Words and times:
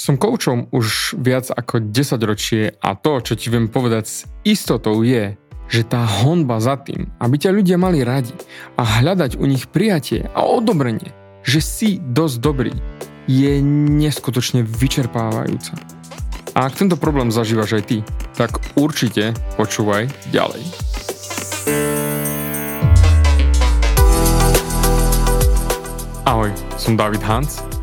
Som 0.00 0.16
koučom 0.16 0.72
už 0.72 1.20
viac 1.20 1.52
ako 1.52 1.92
10 1.92 2.24
ročie 2.24 2.72
a 2.80 2.96
to, 2.96 3.20
čo 3.20 3.36
ti 3.36 3.52
viem 3.52 3.68
povedať 3.68 4.04
s 4.08 4.24
istotou 4.48 5.04
je, 5.04 5.36
že 5.68 5.84
tá 5.84 6.08
honba 6.24 6.56
za 6.56 6.80
tým, 6.80 7.12
aby 7.20 7.36
ťa 7.36 7.52
ľudia 7.52 7.76
mali 7.76 8.00
radi 8.00 8.32
a 8.80 8.82
hľadať 9.04 9.36
u 9.36 9.44
nich 9.44 9.68
prijatie 9.68 10.24
a 10.32 10.40
odobrenie, 10.48 11.12
že 11.44 11.60
si 11.60 12.00
dosť 12.00 12.36
dobrý, 12.40 12.72
je 13.28 13.60
neskutočne 14.00 14.64
vyčerpávajúca. 14.64 15.76
A 16.56 16.64
ak 16.64 16.80
tento 16.80 16.96
problém 16.96 17.28
zažívaš 17.28 17.76
aj 17.76 17.84
ty, 17.84 18.00
tak 18.32 18.56
určite 18.80 19.36
počúvaj 19.60 20.08
ďalej. 20.32 20.64
Ahoj, 26.24 26.56
som 26.80 26.96
David 26.96 27.20
Hans 27.20 27.60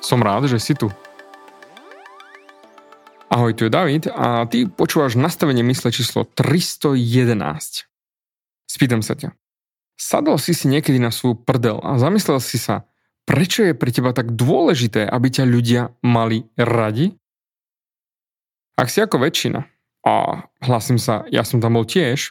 Som 0.00 0.22
rád, 0.22 0.46
že 0.46 0.60
si 0.60 0.76
tu. 0.76 0.88
Ahoj, 3.26 3.52
tu 3.58 3.66
je 3.66 3.72
David 3.74 4.06
a 4.08 4.46
ty 4.46 4.70
počúvaš 4.70 5.18
nastavenie 5.18 5.66
mysle 5.66 5.90
číslo 5.90 6.22
311. 6.24 7.90
Spýtam 8.70 9.02
sa 9.02 9.18
ťa. 9.18 9.34
Sadol 9.98 10.38
si 10.38 10.54
si 10.54 10.70
niekedy 10.70 11.02
na 11.02 11.10
svoju 11.10 11.42
prdel 11.42 11.82
a 11.82 11.98
zamyslel 11.98 12.38
si 12.38 12.60
sa, 12.60 12.86
prečo 13.26 13.66
je 13.66 13.74
pre 13.74 13.90
teba 13.90 14.14
tak 14.14 14.36
dôležité, 14.36 15.08
aby 15.08 15.26
ťa 15.32 15.44
ľudia 15.48 15.82
mali 16.06 16.46
radi? 16.54 17.10
Ak 18.78 18.92
si 18.92 19.02
ako 19.02 19.18
väčšina, 19.18 19.64
a 20.06 20.46
hlasím 20.62 21.02
sa, 21.02 21.26
ja 21.34 21.42
som 21.42 21.58
tam 21.58 21.74
bol 21.74 21.82
tiež, 21.82 22.30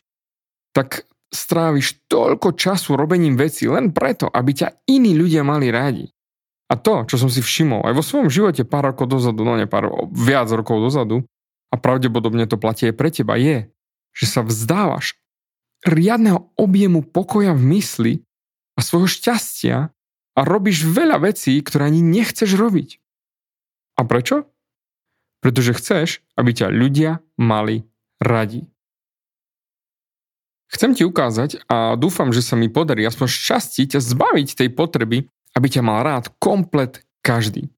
tak 0.72 1.04
stráviš 1.28 2.08
toľko 2.08 2.56
času 2.56 2.96
robením 2.96 3.36
veci 3.36 3.68
len 3.68 3.92
preto, 3.92 4.32
aby 4.32 4.56
ťa 4.56 4.88
iní 4.88 5.12
ľudia 5.12 5.44
mali 5.44 5.68
radi. 5.68 6.08
A 6.66 6.74
to, 6.74 7.06
čo 7.06 7.22
som 7.22 7.30
si 7.30 7.46
všimol 7.46 7.86
aj 7.86 7.94
vo 7.94 8.04
svojom 8.04 8.30
živote 8.34 8.66
pár 8.66 8.90
rokov 8.90 9.06
dozadu, 9.14 9.46
no 9.46 9.54
nie 9.54 9.70
pár, 9.70 10.10
viac 10.10 10.50
rokov 10.50 10.82
dozadu, 10.82 11.22
a 11.70 11.76
pravdepodobne 11.78 12.48
to 12.50 12.58
platí 12.58 12.90
aj 12.90 12.96
pre 12.96 13.10
teba, 13.12 13.38
je, 13.38 13.70
že 14.16 14.26
sa 14.26 14.42
vzdávaš 14.42 15.20
riadneho 15.86 16.50
objemu 16.58 17.06
pokoja 17.06 17.54
v 17.54 17.64
mysli 17.78 18.14
a 18.74 18.82
svojho 18.82 19.06
šťastia 19.12 19.94
a 20.36 20.40
robíš 20.42 20.88
veľa 20.88 21.22
vecí, 21.22 21.60
ktoré 21.62 21.92
ani 21.92 22.02
nechceš 22.02 22.58
robiť. 22.58 22.98
A 24.00 24.08
prečo? 24.08 24.50
Pretože 25.44 25.78
chceš, 25.78 26.08
aby 26.36 26.52
ťa 26.56 26.74
ľudia 26.74 27.22
mali 27.38 27.86
radi. 28.18 28.66
Chcem 30.72 30.98
ti 30.98 31.06
ukázať 31.06 31.70
a 31.70 31.94
dúfam, 31.96 32.34
že 32.34 32.42
sa 32.42 32.58
mi 32.58 32.68
podarí 32.68 33.06
aspoň 33.06 33.28
šťastí 33.30 33.96
ťa 33.96 34.00
zbaviť 34.02 34.58
tej 34.58 34.70
potreby 34.74 35.30
aby 35.56 35.68
ťa 35.72 35.82
mal 35.82 36.04
rád 36.04 36.30
komplet 36.38 37.02
každý. 37.24 37.72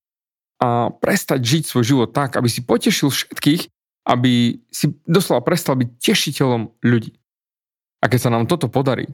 A 0.58 0.90
prestať 0.90 1.46
žiť 1.46 1.64
svoj 1.70 1.86
život 1.86 2.10
tak, 2.12 2.36
aby 2.36 2.50
si 2.50 2.66
potešil 2.66 3.14
všetkých, 3.14 3.70
aby 4.10 4.64
si 4.74 4.98
doslova 5.06 5.46
prestal 5.46 5.78
byť 5.78 5.90
tešiteľom 6.02 6.82
ľudí. 6.82 7.14
A 8.02 8.10
keď 8.10 8.20
sa 8.28 8.34
nám 8.34 8.50
toto 8.50 8.66
podarí, 8.68 9.06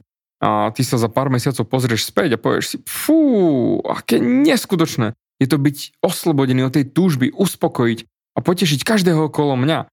a 0.44 0.68
ty 0.72 0.84
sa 0.84 1.00
za 1.00 1.08
pár 1.08 1.32
mesiacov 1.32 1.64
pozrieš 1.68 2.08
späť 2.10 2.36
a 2.36 2.40
povieš 2.40 2.64
si, 2.64 2.76
fú, 2.84 3.80
aké 3.84 4.20
neskutočné 4.20 5.16
je 5.40 5.46
to 5.48 5.56
byť 5.56 6.00
oslobodený 6.04 6.68
od 6.68 6.74
tej 6.74 6.92
túžby, 6.92 7.32
uspokojiť 7.32 7.98
a 8.34 8.38
potešiť 8.42 8.80
každého 8.84 9.30
okolo 9.30 9.56
mňa, 9.58 9.88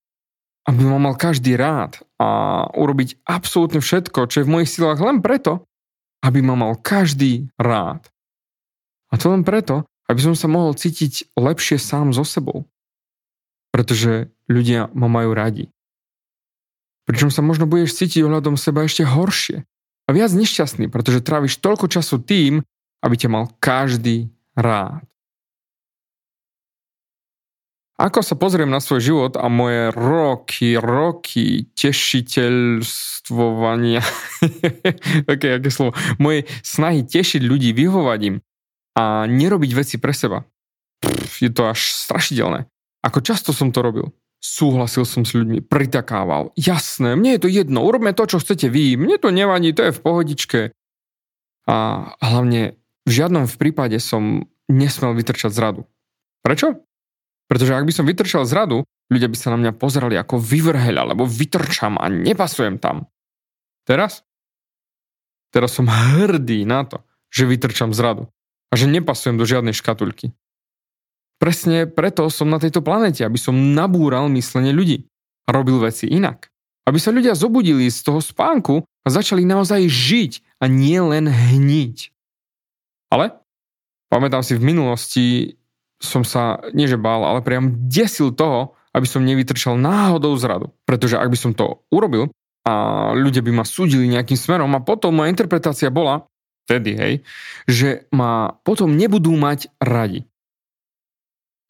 aby 0.70 0.82
ma 0.86 1.02
mal 1.02 1.16
každý 1.18 1.58
rád 1.58 2.02
a 2.22 2.68
urobiť 2.78 3.26
absolútne 3.26 3.82
všetko, 3.82 4.30
čo 4.30 4.42
je 4.42 4.46
v 4.46 4.54
mojich 4.54 4.70
silách 4.70 5.02
len 5.02 5.24
preto, 5.24 5.66
aby 6.22 6.46
ma 6.46 6.54
mal 6.54 6.78
každý 6.78 7.50
rád. 7.58 8.06
A 9.12 9.20
to 9.20 9.30
len 9.30 9.44
preto, 9.44 9.84
aby 10.08 10.22
som 10.24 10.36
sa 10.36 10.48
mohol 10.48 10.76
cítiť 10.76 11.36
lepšie 11.36 11.78
sám 11.80 12.14
so 12.16 12.24
sebou. 12.24 12.66
Pretože 13.76 14.32
ľudia 14.48 14.88
ma 14.92 15.08
majú 15.12 15.34
radi. 15.36 15.72
Pričom 17.08 17.32
sa 17.32 17.42
možno 17.44 17.68
budeš 17.68 17.96
cítiť 18.00 18.24
ohľadom 18.24 18.56
seba 18.56 18.84
ešte 18.88 19.04
horšie 19.04 19.68
a 20.08 20.10
viac 20.12 20.32
nešťastný, 20.32 20.88
pretože 20.92 21.24
tráviš 21.24 21.58
toľko 21.60 21.88
času 21.92 22.20
tým, 22.24 22.64
aby 23.04 23.16
ťa 23.18 23.30
mal 23.32 23.50
každý 23.60 24.30
rád. 24.56 25.12
Ako 28.02 28.26
sa 28.26 28.34
pozriem 28.34 28.66
na 28.66 28.82
svoj 28.82 28.98
život 28.98 29.38
a 29.38 29.46
moje 29.46 29.94
roky, 29.94 30.74
roky 30.74 31.70
tešiteľstvovania, 31.78 34.02
ok, 35.32 35.62
aké 35.62 35.70
slovo, 35.70 35.94
moje 36.18 36.50
snahy 36.66 37.06
tešiť 37.06 37.46
ľudí, 37.46 37.78
vyhovať 37.78 38.20
im, 38.26 38.42
a 38.96 39.24
nerobiť 39.28 39.72
veci 39.72 39.96
pre 39.98 40.12
seba. 40.12 40.44
Pff, 41.02 41.42
je 41.42 41.50
to 41.52 41.68
až 41.68 41.80
strašidelné. 41.80 42.68
Ako 43.02 43.24
často 43.24 43.56
som 43.56 43.74
to 43.74 43.82
robil. 43.82 44.14
Súhlasil 44.42 45.06
som 45.06 45.22
s 45.22 45.38
ľuďmi, 45.38 45.62
pritakával. 45.66 46.50
Jasné, 46.58 47.14
mne 47.14 47.38
je 47.38 47.42
to 47.46 47.50
jedno, 47.50 47.86
urobme 47.86 48.10
to, 48.14 48.26
čo 48.26 48.42
chcete 48.42 48.74
vy, 48.74 48.98
mne 48.98 49.22
to 49.22 49.30
nevadí, 49.30 49.70
to 49.70 49.86
je 49.86 49.94
v 49.94 50.02
pohodičke. 50.02 50.60
A 51.70 51.78
hlavne 52.18 52.74
v 53.06 53.12
žiadnom 53.14 53.46
v 53.46 53.56
prípade 53.62 53.98
som 54.02 54.50
nesmel 54.66 55.14
vytrčať 55.14 55.54
z 55.54 55.62
radu. 55.62 55.82
Prečo? 56.42 56.74
Pretože 57.46 57.78
ak 57.78 57.86
by 57.86 57.94
som 57.94 58.10
vytrčal 58.10 58.50
z 58.50 58.54
radu, 58.58 58.78
ľudia 59.14 59.30
by 59.30 59.38
sa 59.38 59.54
na 59.54 59.62
mňa 59.62 59.78
pozerali 59.78 60.18
ako 60.18 60.42
vyvrheľ, 60.42 61.06
alebo 61.06 61.30
vytrčam 61.30 62.02
a 62.02 62.10
nepasujem 62.10 62.82
tam. 62.82 63.06
Teraz? 63.86 64.26
Teraz 65.54 65.78
som 65.78 65.86
hrdý 65.86 66.66
na 66.66 66.82
to, 66.88 67.06
že 67.30 67.46
vytrčam 67.46 67.94
z 67.94 68.02
radu 68.02 68.26
a 68.72 68.74
že 68.80 68.88
nepasujem 68.88 69.36
do 69.36 69.44
žiadnej 69.44 69.76
škatulky. 69.76 70.32
Presne 71.38 71.90
preto 71.90 72.30
som 72.32 72.48
na 72.48 72.58
tejto 72.58 72.80
planete, 72.80 73.28
aby 73.28 73.36
som 73.36 73.76
nabúral 73.76 74.32
myslenie 74.32 74.72
ľudí 74.72 75.10
a 75.46 75.50
robil 75.52 75.82
veci 75.82 76.08
inak. 76.08 76.48
Aby 76.88 76.98
sa 76.98 77.14
ľudia 77.14 77.36
zobudili 77.38 77.92
z 77.92 78.00
toho 78.02 78.24
spánku 78.24 78.88
a 78.88 79.08
začali 79.10 79.46
naozaj 79.46 79.86
žiť 79.90 80.32
a 80.62 80.70
nie 80.70 80.98
len 81.02 81.30
hniť. 81.30 81.98
Ale 83.12 83.42
pamätám 84.08 84.46
si 84.46 84.56
v 84.56 84.66
minulosti 84.66 85.26
som 86.02 86.26
sa 86.26 86.58
nie 86.74 86.90
že 86.90 86.98
bál, 86.98 87.22
ale 87.22 87.46
priam 87.46 87.70
desil 87.86 88.34
toho, 88.34 88.74
aby 88.92 89.06
som 89.06 89.24
nevytrčal 89.24 89.78
náhodou 89.78 90.34
z 90.36 90.50
radu. 90.50 90.68
Pretože 90.84 91.16
ak 91.16 91.30
by 91.30 91.38
som 91.38 91.52
to 91.54 91.86
urobil 91.94 92.34
a 92.66 92.74
ľudia 93.14 93.46
by 93.46 93.54
ma 93.54 93.66
súdili 93.66 94.10
nejakým 94.10 94.36
smerom 94.36 94.74
a 94.74 94.84
potom 94.84 95.16
moja 95.16 95.32
interpretácia 95.32 95.94
bola, 95.94 96.28
vtedy, 96.66 96.92
hej, 96.96 97.14
že 97.66 98.06
ma 98.14 98.56
potom 98.62 98.94
nebudú 98.94 99.34
mať 99.36 99.72
radi. 99.82 100.26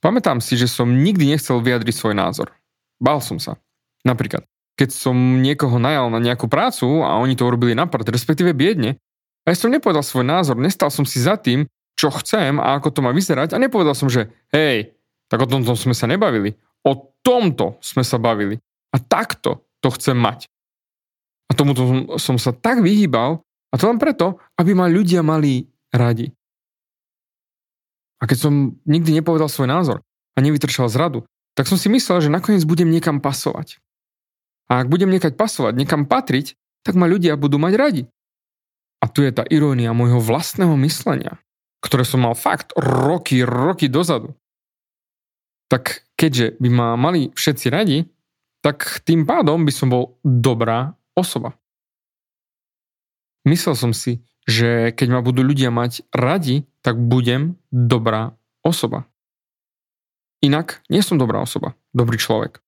Pamätám 0.01 0.41
si, 0.41 0.57
že 0.57 0.65
som 0.65 0.89
nikdy 0.89 1.29
nechcel 1.29 1.61
vyjadriť 1.61 1.93
svoj 1.93 2.15
názor. 2.17 2.49
Bál 2.97 3.21
som 3.21 3.38
sa. 3.38 3.61
Napríklad, 4.01 4.45
keď 4.73 4.89
som 4.89 5.13
niekoho 5.41 5.77
najal 5.77 6.09
na 6.09 6.17
nejakú 6.17 6.49
prácu 6.49 7.05
a 7.05 7.21
oni 7.21 7.38
to 7.38 7.45
urobili 7.45 7.77
na 7.77 7.85
prd, 7.85 8.09
respektíve 8.09 8.57
biedne, 8.57 8.97
a 9.45 9.53
ja 9.53 9.57
som 9.57 9.73
nepovedal 9.73 10.05
svoj 10.05 10.25
názor, 10.25 10.57
nestal 10.57 10.93
som 10.93 11.05
si 11.05 11.21
za 11.21 11.38
tým, 11.38 11.65
čo 11.97 12.09
chcem 12.13 12.57
a 12.57 12.77
ako 12.77 12.93
to 12.93 12.99
má 13.05 13.13
vyzerať 13.13 13.53
a 13.53 13.61
nepovedal 13.61 13.93
som, 13.93 14.09
že 14.09 14.29
hej, 14.53 14.93
tak 15.29 15.45
o 15.45 15.49
tomto 15.49 15.77
sme 15.77 15.93
sa 15.93 16.09
nebavili. 16.09 16.57
O 16.81 17.13
tomto 17.21 17.77
sme 17.81 18.01
sa 18.01 18.17
bavili. 18.17 18.57
A 18.89 18.97
takto 18.97 19.65
to 19.81 19.93
chcem 19.93 20.17
mať. 20.17 20.49
A 21.49 21.53
tomuto 21.53 22.17
som 22.17 22.41
sa 22.41 22.53
tak 22.53 22.81
vyhýbal, 22.81 23.41
a 23.71 23.79
to 23.79 23.88
len 23.88 23.97
preto, 23.97 24.38
aby 24.59 24.75
ma 24.75 24.91
ľudia 24.91 25.23
mali 25.23 25.63
radi. 25.95 26.27
A 28.21 28.27
keď 28.27 28.38
som 28.38 28.77
nikdy 28.85 29.18
nepovedal 29.18 29.47
svoj 29.47 29.71
názor 29.71 29.97
a 30.35 30.39
nevytrčal 30.44 30.91
z 30.91 31.00
radu, 31.00 31.19
tak 31.56 31.65
som 31.65 31.79
si 31.79 31.88
myslel, 31.89 32.27
že 32.27 32.33
nakoniec 32.33 32.63
budem 32.68 32.91
niekam 32.91 33.23
pasovať. 33.23 33.81
A 34.71 34.83
ak 34.83 34.88
budem 34.88 35.12
niekať 35.12 35.35
pasovať, 35.35 35.73
niekam 35.75 36.07
patriť, 36.07 36.56
tak 36.85 36.95
ma 36.95 37.09
ľudia 37.09 37.35
budú 37.35 37.59
mať 37.59 37.73
radi. 37.75 38.03
A 39.01 39.09
tu 39.09 39.25
je 39.25 39.33
tá 39.33 39.41
irónia 39.50 39.91
môjho 39.97 40.21
vlastného 40.21 40.77
myslenia, 40.85 41.41
ktoré 41.81 42.06
som 42.06 42.21
mal 42.21 42.38
fakt 42.38 42.71
roky, 42.77 43.41
roky 43.41 43.89
dozadu. 43.89 44.38
Tak 45.67 46.06
keďže 46.19 46.62
by 46.62 46.69
ma 46.69 46.88
mali 47.00 47.33
všetci 47.33 47.67
radi, 47.74 48.06
tak 48.62 49.01
tým 49.01 49.25
pádom 49.25 49.65
by 49.65 49.74
som 49.74 49.89
bol 49.89 50.21
dobrá 50.21 50.94
osoba. 51.17 51.57
Myslel 53.47 53.73
som 53.73 53.91
si, 53.91 54.21
že 54.45 54.93
keď 54.93 55.07
ma 55.17 55.21
budú 55.25 55.41
ľudia 55.41 55.73
mať 55.73 56.05
radi, 56.13 56.65
tak 56.81 56.97
budem 56.97 57.57
dobrá 57.69 58.38
osoba. 58.61 59.05
Inak 60.41 60.81
nie 60.89 61.05
som 61.05 61.21
dobrá 61.21 61.41
osoba, 61.41 61.77
dobrý 61.93 62.17
človek. 62.17 62.61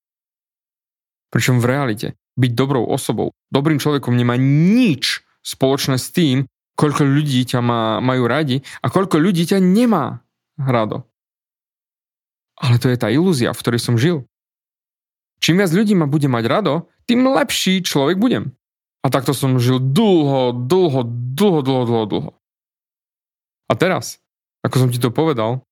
Pričom 1.34 1.58
v 1.58 1.70
realite 1.70 2.08
byť 2.38 2.52
dobrou 2.54 2.86
osobou, 2.86 3.34
dobrým 3.50 3.82
človekom 3.82 4.14
nemá 4.14 4.38
nič 4.38 5.26
spoločné 5.42 5.98
s 5.98 6.14
tým, 6.14 6.46
koľko 6.78 7.06
ľudí 7.06 7.46
ťa 7.46 7.62
má, 7.62 8.02
majú 8.02 8.26
radi 8.26 8.62
a 8.82 8.90
koľko 8.90 9.18
ľudí 9.22 9.46
ťa 9.50 9.62
nemá 9.62 10.22
rado. 10.58 11.06
Ale 12.58 12.78
to 12.78 12.90
je 12.90 12.98
tá 12.98 13.10
ilúzia, 13.10 13.54
v 13.54 13.62
ktorej 13.62 13.82
som 13.82 13.98
žil. 13.98 14.26
Čím 15.42 15.60
viac 15.60 15.74
ľudí 15.74 15.98
ma 15.98 16.06
bude 16.06 16.30
mať 16.30 16.46
rado, 16.46 16.74
tým 17.10 17.26
lepší 17.26 17.82
človek 17.84 18.22
budem. 18.22 18.54
A 19.04 19.12
takto 19.12 19.36
som 19.36 19.60
žil 19.60 19.84
dlho, 19.84 20.56
dlho, 20.56 21.04
dlho, 21.36 21.60
dlho, 21.60 21.84
dlho, 21.84 22.06
dlho. 22.08 22.32
A 23.68 23.74
teraz, 23.76 24.24
ako 24.64 24.88
som 24.88 24.90
ti 24.90 25.00
to 25.00 25.12
povedal, 25.12 25.68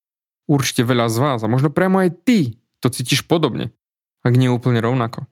určite 0.52 0.84
veľa 0.84 1.08
z 1.08 1.18
vás, 1.24 1.40
a 1.42 1.48
možno 1.48 1.72
priamo 1.72 2.04
aj 2.04 2.12
ty, 2.28 2.60
to 2.84 2.92
cítiš 2.92 3.24
podobne, 3.24 3.72
ak 4.28 4.36
nie 4.36 4.52
úplne 4.52 4.84
rovnako. 4.84 5.32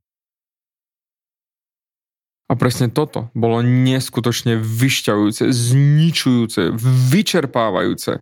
A 2.50 2.58
presne 2.58 2.90
toto 2.90 3.30
bolo 3.38 3.62
neskutočne 3.62 4.58
vyšťavujúce, 4.58 5.54
zničujúce, 5.54 6.74
vyčerpávajúce. 7.14 8.18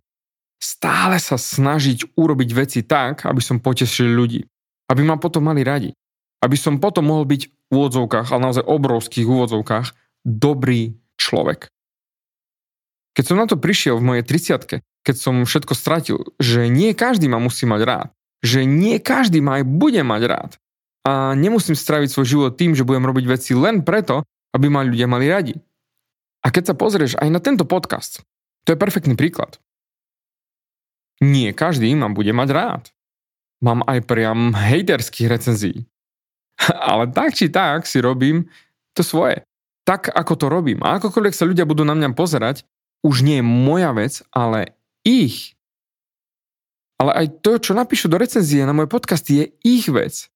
Stále 0.60 1.16
sa 1.16 1.40
snažiť 1.40 2.12
urobiť 2.12 2.50
veci 2.52 2.80
tak, 2.84 3.24
aby 3.24 3.40
som 3.40 3.56
potešil 3.56 4.04
ľudí. 4.04 4.44
Aby 4.92 5.08
ma 5.08 5.16
potom 5.16 5.48
mali 5.48 5.64
radi. 5.64 5.96
Aby 6.38 6.56
som 6.56 6.78
potom 6.78 7.10
mohol 7.10 7.26
byť 7.26 7.42
v 7.48 7.72
úvodzovkách, 7.72 8.30
ale 8.30 8.44
naozaj 8.44 8.64
obrovských 8.64 9.26
úvodzovkách, 9.26 9.86
dobrý 10.22 10.96
človek. 11.18 11.68
Keď 13.18 13.24
som 13.26 13.36
na 13.40 13.50
to 13.50 13.58
prišiel 13.58 13.98
v 13.98 14.06
mojej 14.14 14.24
30 14.24 14.84
keď 15.06 15.16
som 15.16 15.48
všetko 15.48 15.72
stratil, 15.72 16.20
že 16.36 16.68
nie 16.68 16.92
každý 16.92 17.32
ma 17.32 17.40
musí 17.40 17.64
mať 17.64 17.80
rád, 17.80 18.08
že 18.44 18.68
nie 18.68 19.00
každý 19.00 19.40
ma 19.40 19.62
aj 19.62 19.64
bude 19.64 20.04
mať 20.04 20.22
rád, 20.28 20.50
a 21.08 21.32
nemusím 21.32 21.72
straviť 21.72 22.12
svoj 22.12 22.26
život 22.28 22.52
tým, 22.60 22.76
že 22.76 22.84
budem 22.84 23.08
robiť 23.08 23.24
veci 23.24 23.56
len 23.56 23.80
preto, 23.80 24.28
aby 24.52 24.68
ma 24.68 24.84
ľudia 24.84 25.08
mali 25.08 25.24
radi. 25.24 25.56
A 26.44 26.52
keď 26.52 26.72
sa 26.72 26.74
pozrieš 26.76 27.16
aj 27.16 27.28
na 27.32 27.40
tento 27.40 27.64
podcast, 27.64 28.20
to 28.68 28.76
je 28.76 28.80
perfektný 28.80 29.16
príklad. 29.16 29.56
Nie 31.24 31.56
každý 31.56 31.88
ma 31.96 32.12
bude 32.12 32.30
mať 32.36 32.48
rád. 32.52 32.84
Mám 33.64 33.88
aj 33.88 34.04
priam 34.04 34.54
hejterských 34.54 35.32
recenzií. 35.32 35.88
Ale 36.90 37.10
tak 37.14 37.34
či 37.34 37.48
tak 37.48 37.86
si 37.86 38.02
robím 38.02 38.50
to 38.92 39.06
svoje. 39.06 39.46
Tak 39.86 40.10
ako 40.12 40.34
to 40.36 40.46
robím. 40.52 40.82
A 40.84 41.00
akokoľvek 41.00 41.34
sa 41.34 41.48
ľudia 41.48 41.64
budú 41.64 41.86
na 41.86 41.96
mňa 41.96 42.12
pozerať, 42.12 42.66
už 43.00 43.22
nie 43.22 43.40
je 43.40 43.46
moja 43.46 43.94
vec, 43.94 44.20
ale 44.34 44.74
ich. 45.06 45.54
Ale 46.98 47.14
aj 47.14 47.26
to, 47.46 47.62
čo 47.62 47.72
napíšu 47.78 48.10
do 48.10 48.18
recenzie 48.18 48.66
na 48.66 48.74
môj 48.74 48.90
podcast, 48.90 49.22
je 49.30 49.54
ich 49.62 49.86
vec. 49.86 50.26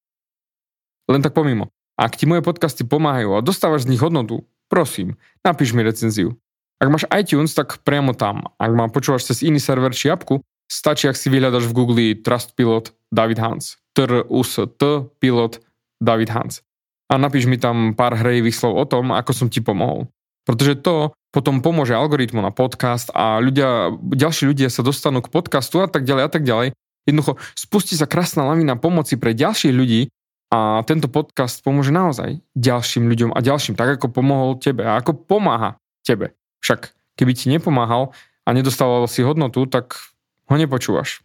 Len 1.10 1.20
tak 1.20 1.34
pomimo. 1.34 1.74
Ak 1.98 2.14
ti 2.16 2.24
moje 2.24 2.40
podcasty 2.46 2.86
pomáhajú 2.86 3.36
a 3.36 3.44
dostávaš 3.44 3.84
z 3.84 3.92
nich 3.92 4.00
hodnotu, 4.00 4.46
prosím, 4.70 5.19
napíš 5.42 5.74
mi 5.74 5.82
recenziu. 5.82 6.38
Ak 6.78 6.88
máš 6.88 7.04
iTunes, 7.12 7.52
tak 7.52 7.82
priamo 7.82 8.14
tam. 8.14 8.46
Ak 8.56 8.70
ma 8.72 8.86
počúvaš 8.88 9.26
cez 9.26 9.42
iný 9.42 9.58
server 9.58 9.92
či 9.92 10.08
apku, 10.08 10.40
stačí, 10.70 11.10
ak 11.10 11.19
si 11.19 11.28
vyhľadaš 11.28 11.69
v 11.69 11.76
Google 11.76 12.06
Trustpilot 12.22 12.94
David 13.12 13.38
Hans. 13.42 13.76
t 13.92 14.08
u 14.08 14.40
s 14.40 14.56
t 14.56 14.82
pilot 15.20 15.60
David 16.02 16.34
Hans. 16.34 16.66
A 17.06 17.14
napíš 17.14 17.46
mi 17.46 17.62
tam 17.62 17.94
pár 17.94 18.19
hrejivých 18.19 18.58
slov 18.58 18.75
o 18.75 18.84
tom, 18.90 19.14
ako 19.14 19.31
som 19.31 19.46
ti 19.46 19.62
pomohol. 19.62 20.10
Pretože 20.43 20.82
to 20.82 21.14
potom 21.31 21.62
pomôže 21.62 21.94
algoritmu 21.94 22.43
na 22.43 22.50
podcast 22.50 23.14
a 23.14 23.38
ľudia, 23.38 23.94
ďalší 23.94 24.50
ľudia 24.50 24.66
sa 24.66 24.82
dostanú 24.82 25.22
k 25.22 25.31
podcastu 25.31 25.78
a 25.78 25.87
tak 25.87 26.02
ďalej 26.02 26.25
a 26.26 26.31
tak 26.34 26.43
ďalej. 26.43 26.75
Jednoducho 27.06 27.38
spustí 27.54 27.94
sa 27.94 28.10
krásna 28.10 28.43
lavina 28.43 28.75
pomoci 28.75 29.14
pre 29.14 29.31
ďalších 29.31 29.70
ľudí, 29.70 30.10
a 30.52 30.84
tento 30.84 31.08
podcast 31.08 31.64
pomôže 31.64 31.88
naozaj 31.96 32.44
ďalším 32.52 33.08
ľuďom 33.08 33.31
a 33.32 33.40
ďalším, 33.40 33.72
tak 33.72 33.96
ako 33.96 34.12
pomohol 34.12 34.60
tebe 34.60 34.84
a 34.84 35.00
ako 35.00 35.16
pomáha 35.16 35.81
tebe. 36.05 36.37
Však 36.60 36.93
keby 37.16 37.32
ti 37.32 37.48
nepomáhal 37.48 38.12
a 38.44 38.52
nedostával 38.52 39.08
si 39.08 39.25
hodnotu, 39.25 39.64
tak 39.64 39.96
ho 40.52 40.55
nepočúvaš. 40.60 41.25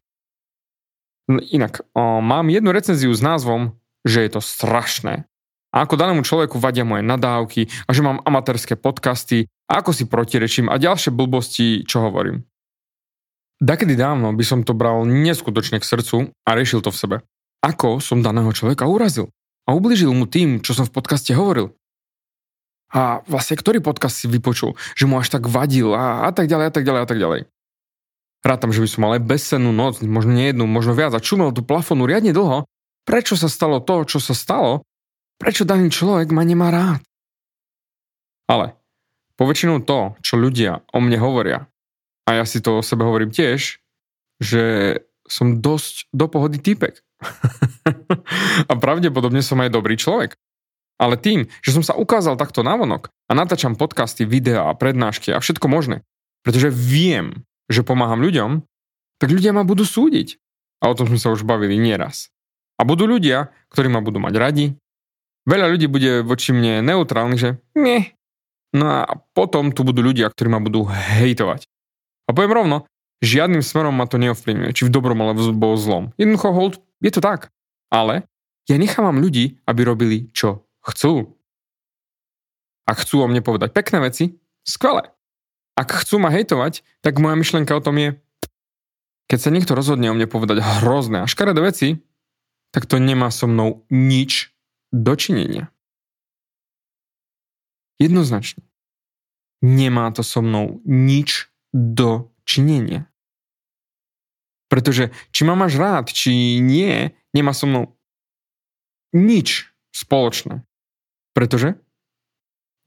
Inak, 1.28 1.84
mám 2.00 2.48
jednu 2.48 2.72
recenziu 2.72 3.12
s 3.12 3.20
názvom, 3.20 3.76
že 4.08 4.24
je 4.26 4.32
to 4.34 4.42
strašné. 4.42 5.28
A 5.76 5.84
ako 5.84 6.00
danému 6.00 6.24
človeku 6.24 6.58
vadia 6.58 6.88
moje 6.88 7.04
nadávky 7.04 7.68
a 7.86 7.90
že 7.92 8.02
mám 8.02 8.24
amatérske 8.24 8.80
podcasty 8.80 9.52
a 9.68 9.84
ako 9.84 9.92
si 9.92 10.08
protirečím 10.08 10.72
a 10.72 10.80
ďalšie 10.80 11.12
blbosti, 11.12 11.84
čo 11.84 12.08
hovorím. 12.08 12.48
Dakedy 13.60 14.00
dávno 14.00 14.32
by 14.32 14.44
som 14.48 14.64
to 14.64 14.72
bral 14.72 15.04
neskutočne 15.04 15.84
k 15.84 15.86
srdcu 15.86 16.32
a 16.32 16.50
riešil 16.56 16.80
to 16.82 16.90
v 16.90 16.98
sebe 16.98 17.18
ako 17.68 17.98
som 18.00 18.22
daného 18.22 18.50
človeka 18.54 18.86
urazil 18.86 19.34
a 19.68 19.74
ubližil 19.74 20.14
mu 20.14 20.30
tým, 20.30 20.64
čo 20.64 20.78
som 20.78 20.86
v 20.86 20.96
podcaste 20.96 21.34
hovoril. 21.34 21.74
A 22.88 23.20
vlastne 23.28 23.60
ktorý 23.60 23.84
podcast 23.84 24.24
si 24.24 24.32
vypočul, 24.32 24.80
že 24.96 25.04
mu 25.04 25.20
až 25.20 25.28
tak 25.28 25.52
vadil 25.52 25.92
a, 25.92 26.24
a 26.24 26.32
tak 26.32 26.48
ďalej 26.48 26.72
a 26.72 26.74
tak 26.74 26.84
ďalej 26.88 27.02
a 27.04 27.08
tak 27.10 27.20
ďalej. 27.20 27.42
Rátam, 28.48 28.72
že 28.72 28.80
by 28.80 28.88
som 28.88 29.02
mal 29.04 29.20
aj 29.20 29.28
bezsennú 29.28 29.76
noc, 29.76 30.00
možno 30.00 30.32
nie 30.32 30.56
jednu, 30.56 30.64
možno 30.70 30.96
viac 30.96 31.12
a 31.12 31.20
čumel 31.20 31.52
tú 31.52 31.68
plafonu 31.68 32.08
riadne 32.08 32.32
dlho. 32.32 32.64
Prečo 33.08 33.40
sa 33.40 33.48
stalo 33.48 33.80
to, 33.80 34.04
čo 34.04 34.20
sa 34.20 34.36
stalo? 34.36 34.84
Prečo 35.40 35.64
daný 35.64 35.88
človek 35.88 36.36
ma 36.36 36.44
nemá 36.44 36.68
rád? 36.68 37.02
Ale 38.52 38.76
poväčšinou 39.40 39.80
to, 39.88 40.20
čo 40.20 40.36
ľudia 40.36 40.84
o 40.92 41.00
mne 41.00 41.16
hovoria, 41.24 41.72
a 42.28 42.36
ja 42.36 42.44
si 42.44 42.60
to 42.60 42.84
o 42.84 42.86
sebe 42.86 43.08
hovorím 43.08 43.32
tiež, 43.32 43.80
že 44.44 44.64
som 45.24 45.64
dosť 45.64 46.12
do 46.12 46.28
pohody 46.28 46.60
týpek. 46.60 47.00
a 48.70 48.74
pravdepodobne 48.76 49.40
som 49.40 49.64
aj 49.64 49.72
dobrý 49.72 49.96
človek. 49.96 50.36
Ale 51.00 51.16
tým, 51.16 51.48
že 51.64 51.72
som 51.72 51.86
sa 51.86 51.96
ukázal 51.96 52.36
takto 52.36 52.66
navonok 52.66 53.08
a 53.30 53.32
natáčam 53.32 53.80
podcasty, 53.80 54.28
videá, 54.28 54.68
prednášky 54.76 55.32
a 55.32 55.40
všetko 55.40 55.72
možné, 55.72 56.04
pretože 56.44 56.74
viem, 56.74 57.48
že 57.72 57.88
pomáham 57.88 58.20
ľuďom, 58.20 58.66
tak 59.22 59.30
ľudia 59.32 59.56
ma 59.56 59.64
budú 59.64 59.88
súdiť. 59.88 60.36
A 60.84 60.92
o 60.92 60.98
tom 60.98 61.08
sme 61.08 61.22
sa 61.22 61.32
už 61.32 61.48
bavili 61.48 61.80
nieraz. 61.80 62.34
A 62.78 62.86
budú 62.86 63.10
ľudia, 63.10 63.50
ktorí 63.74 63.90
ma 63.90 64.06
budú 64.06 64.22
mať 64.22 64.34
radi. 64.38 64.66
Veľa 65.50 65.68
ľudí 65.74 65.90
bude 65.90 66.22
voči 66.22 66.54
mne 66.54 66.86
neutrálnych, 66.86 67.42
že 67.42 67.50
nie. 67.74 68.14
No 68.76 68.86
a 68.86 69.00
potom 69.34 69.74
tu 69.74 69.82
budú 69.82 70.06
ľudia, 70.06 70.30
ktorí 70.30 70.52
ma 70.52 70.62
budú 70.62 70.86
hejtovať. 70.86 71.66
A 72.28 72.36
poviem 72.36 72.54
rovno, 72.54 72.78
žiadnym 73.24 73.64
smerom 73.64 73.96
ma 73.96 74.06
to 74.06 74.20
neovplyvňuje, 74.20 74.76
či 74.76 74.86
v 74.86 74.94
dobrom 74.94 75.18
alebo 75.24 75.74
zlom. 75.80 76.12
Jednoducho 76.20 76.50
hold, 76.54 76.76
je 77.02 77.12
to 77.16 77.24
tak. 77.24 77.50
Ale 77.88 78.28
ja 78.68 78.76
nechávam 78.76 79.24
ľudí, 79.24 79.64
aby 79.64 79.82
robili, 79.88 80.18
čo 80.36 80.68
chcú. 80.84 81.32
Ak 82.84 83.04
chcú 83.04 83.24
o 83.24 83.28
mne 83.32 83.40
povedať 83.40 83.72
pekné 83.72 84.04
veci, 84.04 84.36
skvelé. 84.68 85.08
Ak 85.80 85.96
chcú 86.04 86.20
ma 86.20 86.28
hejtovať, 86.32 86.84
tak 87.00 87.20
moja 87.24 87.40
myšlenka 87.40 87.72
o 87.72 87.84
tom 87.84 87.96
je, 87.96 88.20
keď 89.32 89.40
sa 89.40 89.54
niekto 89.54 89.76
rozhodne 89.76 90.12
o 90.12 90.16
mne 90.16 90.28
povedať 90.28 90.60
hrozné 90.60 91.24
a 91.24 91.30
škaredé 91.30 91.64
veci, 91.64 92.00
tak 92.72 92.86
to 92.86 93.00
nemá 93.00 93.32
so 93.32 93.48
mnou 93.48 93.86
nič 93.90 94.52
dočinenia. 94.92 95.72
Jednoznačne. 97.98 98.64
Nemá 99.66 100.14
to 100.14 100.22
so 100.22 100.46
mnou 100.46 100.80
nič 100.86 101.50
do 101.74 102.30
činenia. 102.46 103.10
Pretože 104.68 105.16
či 105.32 105.42
ma 105.48 105.56
máš 105.58 105.80
rád, 105.80 106.12
či 106.12 106.60
nie, 106.62 107.16
nemá 107.34 107.56
so 107.56 107.66
mnou 107.66 107.98
nič 109.16 109.72
spoločné. 109.96 110.62
Pretože 111.34 111.80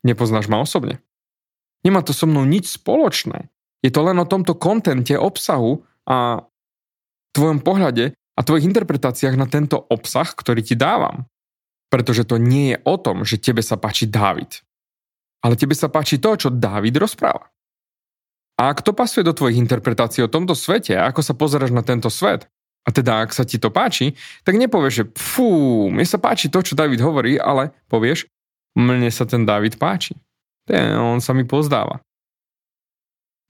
nepoznáš 0.06 0.46
ma 0.46 0.62
osobne. 0.62 1.02
Nemá 1.82 2.04
to 2.04 2.12
so 2.12 2.28
mnou 2.28 2.44
nič 2.44 2.68
spoločné. 2.68 3.48
Je 3.80 3.88
to 3.88 4.04
len 4.04 4.20
o 4.20 4.28
tomto 4.28 4.52
kontente, 4.54 5.16
obsahu 5.16 5.82
a 6.04 6.44
tvojom 7.32 7.64
pohľade 7.64 8.12
a 8.36 8.40
tvojich 8.46 8.68
interpretáciách 8.68 9.36
na 9.36 9.50
tento 9.50 9.78
obsah, 9.78 10.26
ktorý 10.26 10.62
ti 10.62 10.78
dávam. 10.78 11.26
Pretože 11.90 12.22
to 12.22 12.38
nie 12.38 12.74
je 12.74 12.78
o 12.86 12.94
tom, 13.00 13.26
že 13.26 13.42
tebe 13.42 13.60
sa 13.66 13.74
páči 13.74 14.06
Dávid. 14.06 14.62
Ale 15.42 15.58
tebe 15.58 15.74
sa 15.74 15.90
páči 15.90 16.22
to, 16.22 16.36
čo 16.38 16.48
Dávid 16.52 16.94
rozpráva. 16.94 17.50
A 18.60 18.70
ak 18.70 18.84
to 18.84 18.92
pasuje 18.92 19.24
do 19.24 19.32
tvojich 19.32 19.56
interpretácií 19.56 20.20
o 20.20 20.28
tomto 20.28 20.52
svete 20.52 20.92
ako 20.92 21.24
sa 21.24 21.32
pozeráš 21.32 21.72
na 21.72 21.80
tento 21.80 22.12
svet, 22.12 22.46
A 22.88 22.92
teda, 22.92 23.20
ak 23.20 23.36
sa 23.36 23.44
ti 23.44 23.60
to 23.60 23.68
páči, 23.68 24.16
tak 24.40 24.56
nepovieš, 24.56 24.94
že 24.94 25.04
fú, 25.12 25.88
mne 25.92 26.04
sa 26.08 26.16
páči 26.16 26.48
to, 26.48 26.64
čo 26.64 26.72
David 26.72 27.04
hovorí, 27.04 27.36
ale 27.36 27.76
povieš, 27.92 28.24
mne 28.72 29.08
sa 29.12 29.28
ten 29.28 29.44
David 29.44 29.76
páči. 29.76 30.16
Ten, 30.64 30.96
on 30.96 31.20
sa 31.20 31.36
mi 31.36 31.44
pozdáva. 31.44 32.00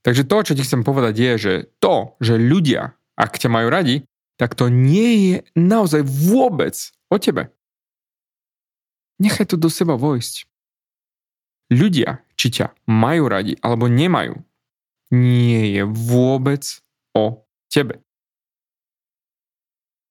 Takže 0.03 0.27
to, 0.27 0.37
čo 0.43 0.53
ti 0.57 0.65
chcem 0.65 0.83
povedať 0.83 1.13
je, 1.15 1.33
že 1.37 1.53
to, 1.79 2.17
že 2.19 2.35
ľudia, 2.35 2.97
ak 3.15 3.37
ťa 3.39 3.47
majú 3.47 3.71
radi, 3.71 4.03
tak 4.41 4.57
to 4.57 4.73
nie 4.73 5.11
je 5.29 5.37
naozaj 5.53 6.01
vôbec 6.01 6.73
o 7.13 7.21
tebe. 7.21 7.53
Nechaj 9.21 9.53
to 9.53 9.57
do 9.61 9.69
seba 9.69 9.93
vojsť. 9.93 10.49
Ľudia, 11.69 12.25
či 12.33 12.49
ťa 12.49 12.73
majú 12.89 13.29
radi 13.29 13.53
alebo 13.61 13.85
nemajú, 13.85 14.41
nie 15.13 15.77
je 15.77 15.85
vôbec 15.85 16.65
o 17.13 17.45
tebe. 17.69 18.01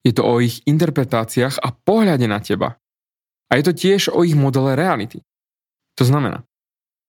Je 0.07 0.15
to 0.15 0.23
o 0.23 0.39
ich 0.39 0.63
interpretáciách 0.63 1.59
a 1.59 1.75
pohľade 1.75 2.31
na 2.31 2.39
teba. 2.39 2.79
A 3.51 3.59
je 3.59 3.67
to 3.67 3.75
tiež 3.75 4.15
o 4.15 4.23
ich 4.23 4.39
modele 4.39 4.79
reality. 4.79 5.27
To 5.99 6.07
znamená, 6.07 6.47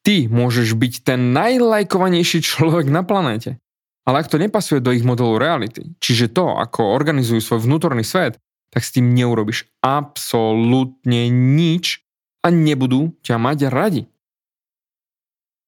ty 0.02 0.26
môžeš 0.26 0.74
byť 0.74 0.94
ten 1.06 1.38
najlajkovanejší 1.38 2.42
človek 2.50 2.90
na 2.90 3.06
planéte. 3.06 3.62
Ale 4.06 4.26
ak 4.26 4.32
to 4.34 4.42
nepasuje 4.42 4.82
do 4.82 4.90
ich 4.90 5.06
modelu 5.06 5.38
reality, 5.38 5.94
čiže 6.02 6.34
to, 6.34 6.58
ako 6.58 6.98
organizujú 6.98 7.38
svoj 7.38 7.70
vnútorný 7.70 8.02
svet, 8.02 8.42
tak 8.74 8.82
s 8.82 8.94
tým 8.96 9.14
neurobiš 9.14 9.70
absolútne 9.84 11.30
nič 11.30 12.02
a 12.42 12.50
nebudú 12.50 13.14
ťa 13.22 13.36
mať 13.38 13.70
radi. 13.70 14.04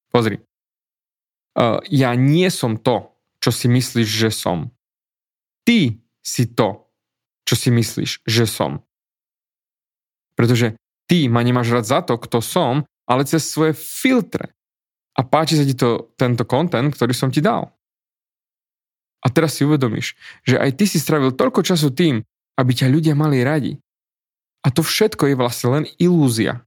Pozri. 0.10 0.42
Uh, 1.54 1.78
ja 1.90 2.18
nie 2.18 2.50
som 2.50 2.82
to, 2.82 3.13
čo 3.38 3.54
si 3.54 3.70
myslíš, 3.70 4.08
že 4.08 4.30
som. 4.34 4.74
Ty 5.68 5.94
si 6.25 6.50
to, 6.50 6.90
čo 7.46 7.54
si 7.54 7.70
myslíš, 7.70 8.25
že 8.25 8.46
som. 8.50 8.82
Pretože 10.34 10.74
ty 11.06 11.30
ma 11.30 11.46
nemáš 11.46 11.70
rád 11.70 11.86
za 11.86 12.00
to, 12.02 12.18
kto 12.18 12.42
som, 12.42 12.88
ale 13.06 13.28
cez 13.28 13.46
svoje 13.46 13.78
filtre. 13.78 14.56
A 15.13 15.22
páči 15.22 15.60
sa 15.60 15.68
ti 15.68 15.78
to, 15.78 16.10
tento 16.18 16.48
content, 16.48 16.90
ktorý 16.90 17.13
som 17.13 17.30
ti 17.30 17.44
dal. 17.44 17.70
A 19.24 19.32
teraz 19.32 19.56
si 19.56 19.63
uvedomíš, 19.63 20.20
že 20.44 20.60
aj 20.60 20.75
ty 20.75 20.86
si 20.86 21.00
stravil 21.00 21.32
toľko 21.32 21.63
času 21.63 21.96
tým, 21.96 22.27
aby 22.60 22.72
ťa 22.75 22.92
ľudia 22.92 23.15
mali 23.15 23.39
radi. 23.39 23.80
A 24.63 24.72
to 24.72 24.84
všetko 24.84 25.32
je 25.32 25.36
vlastne 25.39 25.68
len 25.80 25.86
ilúzia. 25.96 26.63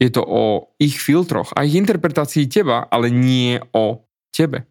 Je 0.00 0.10
to 0.10 0.24
o 0.24 0.74
ich 0.80 0.98
filtroch 0.98 1.52
a 1.54 1.62
ich 1.62 1.76
interpretácii 1.76 2.48
teba, 2.50 2.88
ale 2.88 3.12
nie 3.12 3.60
o 3.72 4.04
tebe. 4.34 4.66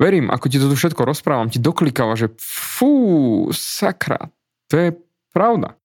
Verím, 0.00 0.32
ako 0.32 0.46
ti 0.48 0.56
to 0.56 0.72
všetko 0.72 1.04
rozprávam, 1.04 1.52
ti 1.52 1.60
doklikáva, 1.60 2.16
že 2.16 2.32
fú, 2.40 3.52
sakra, 3.52 4.32
to 4.72 4.74
je 4.80 4.88
pravda. 5.36 5.76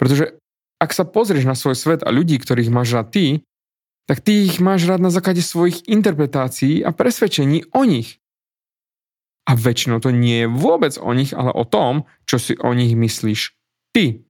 Pretože 0.00 0.40
ak 0.80 0.96
sa 0.96 1.04
pozrieš 1.04 1.44
na 1.44 1.52
svoj 1.52 1.76
svet 1.76 2.00
a 2.00 2.08
ľudí, 2.08 2.40
ktorých 2.40 2.72
máš 2.72 2.96
rád 2.96 3.12
ty, 3.12 3.24
tak 4.10 4.26
ty 4.26 4.42
ich 4.42 4.58
máš 4.58 4.90
rád 4.90 5.06
na 5.06 5.14
základe 5.14 5.38
svojich 5.38 5.86
interpretácií 5.86 6.82
a 6.82 6.90
presvedčení 6.90 7.70
o 7.70 7.86
nich. 7.86 8.18
A 9.46 9.54
väčšinou 9.54 10.02
to 10.02 10.10
nie 10.10 10.42
je 10.42 10.48
vôbec 10.50 10.98
o 10.98 11.14
nich, 11.14 11.30
ale 11.30 11.54
o 11.54 11.62
tom, 11.62 12.10
čo 12.26 12.42
si 12.42 12.58
o 12.58 12.74
nich 12.74 12.98
myslíš 12.98 13.54
ty. 13.94 14.26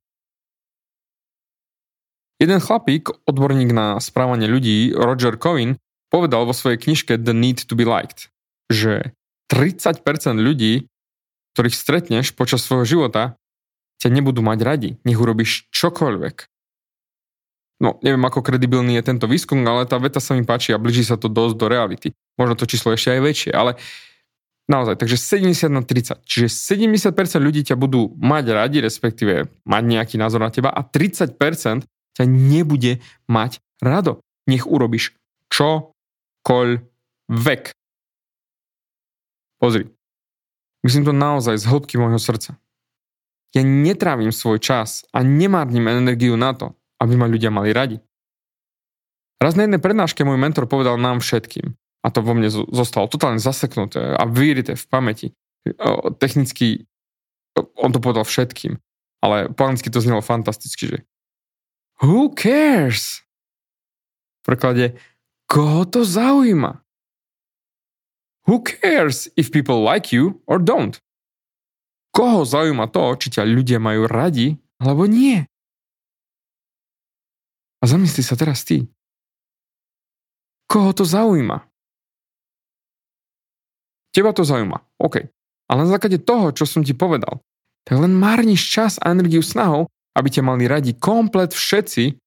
Jeden 2.36 2.60
chlapík, 2.60 3.08
odborník 3.24 3.72
na 3.72 3.96
správanie 4.04 4.52
ľudí, 4.52 4.92
Roger 4.92 5.40
Cohen, 5.40 5.80
povedal 6.12 6.44
vo 6.44 6.52
svojej 6.52 6.76
knižke 6.76 7.16
The 7.16 7.32
Need 7.32 7.64
to 7.64 7.72
be 7.72 7.88
Liked, 7.88 8.28
že 8.68 9.16
30% 9.48 10.04
ľudí, 10.36 10.92
ktorých 11.56 11.72
stretneš 11.72 12.36
počas 12.36 12.60
svojho 12.68 12.84
života, 12.84 13.40
ťa 13.96 14.12
nebudú 14.12 14.44
mať 14.44 14.58
radi, 14.60 14.90
nech 15.08 15.16
urobíš 15.16 15.72
čokoľvek. 15.72 16.49
No, 17.80 17.96
neviem, 18.04 18.20
ako 18.20 18.44
kredibilný 18.44 19.00
je 19.00 19.08
tento 19.08 19.24
výskum, 19.24 19.64
ale 19.64 19.88
tá 19.88 19.96
veta 19.96 20.20
sa 20.20 20.36
mi 20.36 20.44
páči 20.44 20.76
a 20.76 20.78
blíži 20.78 21.00
sa 21.00 21.16
to 21.16 21.32
dosť 21.32 21.56
do 21.56 21.64
reality. 21.64 22.12
Možno 22.36 22.52
to 22.52 22.68
číslo 22.68 22.92
ešte 22.92 23.16
aj 23.16 23.20
väčšie, 23.24 23.56
ale 23.56 23.80
naozaj, 24.68 25.00
takže 25.00 25.16
70 25.16 25.72
na 25.72 25.80
30. 25.80 26.20
Čiže 26.28 26.76
70% 26.76 27.16
ľudí 27.40 27.64
ťa 27.64 27.80
budú 27.80 28.12
mať 28.20 28.44
radi, 28.52 28.84
respektíve 28.84 29.48
mať 29.64 29.82
nejaký 29.88 30.20
názor 30.20 30.44
na 30.44 30.52
teba 30.52 30.68
a 30.68 30.84
30% 30.84 31.40
ťa 31.88 32.24
nebude 32.28 33.00
mať 33.24 33.64
rado. 33.80 34.20
Nech 34.44 34.68
urobíš 34.68 35.16
čokoľvek. 35.48 37.62
Pozri. 39.60 39.84
Myslím 40.84 41.04
to 41.04 41.12
naozaj 41.16 41.56
z 41.60 41.68
hĺbky 41.68 41.98
môjho 42.00 42.18
srdca. 42.20 42.56
Ja 43.56 43.62
netrávim 43.64 44.32
svoj 44.32 44.58
čas 44.62 45.04
a 45.12 45.22
nemárnim 45.24 45.88
energiu 45.88 46.36
na 46.40 46.54
to, 46.56 46.79
aby 47.00 47.16
ma 47.16 47.26
ľudia 47.26 47.48
mali 47.48 47.72
radi. 47.72 47.96
Raz 49.40 49.56
na 49.56 49.64
jednej 49.64 49.80
prednáške 49.80 50.20
môj 50.20 50.36
mentor 50.36 50.68
povedal 50.68 51.00
nám 51.00 51.24
všetkým, 51.24 51.72
a 52.04 52.06
to 52.12 52.20
vo 52.20 52.36
mne 52.36 52.52
zostalo 52.52 53.08
totálne 53.08 53.40
zaseknuté 53.40 54.16
a 54.16 54.28
vyrité 54.28 54.76
v 54.76 54.84
pamäti. 54.84 55.26
Technicky 56.20 56.84
on 57.76 57.92
to 57.92 58.00
povedal 58.00 58.24
všetkým, 58.24 58.78
ale 59.20 59.52
po 59.52 59.68
anglicky 59.68 59.92
to 59.92 60.00
znelo 60.00 60.24
fantasticky, 60.24 60.96
že 60.96 60.98
Who 62.00 62.32
cares? 62.32 63.20
V 64.40 64.56
preklade, 64.56 64.96
koho 65.44 65.84
to 65.84 66.00
zaujíma? 66.00 66.80
Who 68.48 68.64
cares 68.64 69.28
if 69.36 69.52
people 69.52 69.84
like 69.84 70.08
you 70.08 70.40
or 70.48 70.56
don't? 70.56 70.96
Koho 72.16 72.48
zaujíma 72.48 72.88
to, 72.88 73.20
či 73.20 73.36
ťa 73.36 73.44
ľudia 73.44 73.76
majú 73.76 74.08
radi, 74.08 74.56
alebo 74.80 75.04
nie? 75.04 75.44
A 77.80 77.84
zamysli 77.88 78.20
sa 78.20 78.36
teraz 78.36 78.62
ty. 78.62 78.84
Koho 80.68 80.92
to 80.92 81.02
zaujíma? 81.02 81.64
Teba 84.12 84.30
to 84.36 84.44
zaujíma, 84.44 84.78
OK. 85.00 85.26
Ale 85.70 85.86
na 85.86 85.88
základe 85.88 86.18
toho, 86.18 86.50
čo 86.50 86.66
som 86.66 86.82
ti 86.82 86.92
povedal, 86.92 87.40
tak 87.86 87.96
len 88.02 88.12
márniš 88.12 88.66
čas 88.66 88.92
a 89.00 89.14
energiu 89.14 89.40
snahou, 89.40 89.86
aby 90.18 90.28
ťa 90.28 90.42
mali 90.42 90.66
radi 90.66 90.92
komplet 90.98 91.54
všetci 91.54 92.18